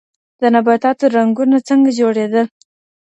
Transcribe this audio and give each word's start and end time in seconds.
د 0.39 0.41
نباتاتو 0.53 1.05
رنګونه 1.15 1.57
څنګه 1.67 1.89
جوړېدل؟ 1.99 2.47